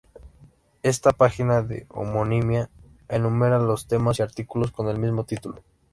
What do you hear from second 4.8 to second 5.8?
el mismo título.